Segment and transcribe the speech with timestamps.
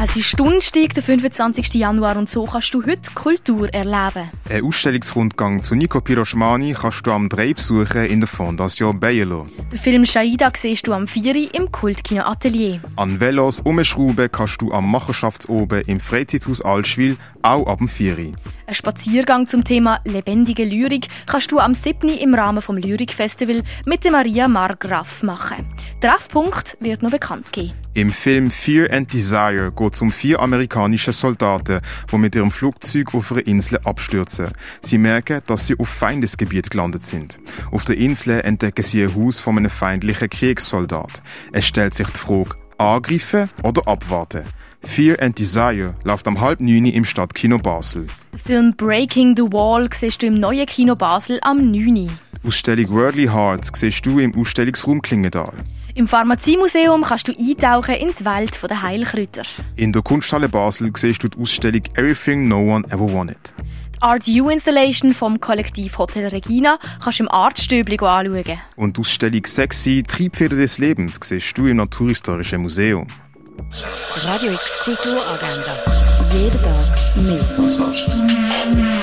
[0.00, 1.74] Es ist Donnerstag, der 25.
[1.74, 4.30] Januar und so kannst du heute Kultur erleben.
[4.48, 9.48] Ein Ausstellungsrundgang zu Nico Piroschmani kannst du am 3 besuchen in der Fondation Bayerlo.
[9.72, 12.80] Den Film Shaida siehst du am 4 im Kultkino Atelier.
[12.94, 18.34] An Velos umschrauben kannst du am Machenschaftsoben im Freizeithaus Altschwil auch ab dem 4.
[18.68, 22.08] Ein Spaziergang zum Thema lebendige Lyrik kannst du am 7.
[22.08, 25.66] im Rahmen vom Lyrikfestival mit der Maria Margraf machen.
[26.00, 27.72] Treffpunkt wird noch bekannt geben.
[27.94, 31.80] Im Film Fear and Desire geht es um vier amerikanische Soldaten,
[32.12, 34.48] die mit ihrem Flugzeug auf einer Insel abstürzen.
[34.80, 37.40] Sie merken, dass sie auf Feindesgebiet gelandet sind.
[37.72, 41.20] Auf der Insel entdecken sie ein Haus von einem feindlichen Kriegssoldat.
[41.52, 44.44] Es stellt sich die Frage, angreifen oder abwarten?
[44.82, 48.06] Fear and Desire läuft am halb neun im Stadtkino Basel.
[48.32, 52.08] Den Film Breaking the Wall siehst du im neuen Kino Basel am 9.
[52.48, 55.52] Die Ausstellung Worldly Hearts siehst du im Ausstellungsraum Klingendal.
[55.94, 59.42] Im Pharmaziemuseum kannst du eintauchen in die Welt der Heilkräuter.
[59.76, 63.52] In der Kunsthalle Basel siehst du die Ausstellung Everything No One Ever Wanted.
[63.94, 68.58] Die Art U Installation vom Kollektiv Hotel Regina kannst du im Artstöbli anschauen.
[68.76, 73.06] Und die Ausstellung Sexy Triebfeder des Lebens siehst du im Naturhistorischen Museum.
[74.14, 75.84] Radio X Kulturagenda.
[76.32, 78.97] Jeden Tag mehr.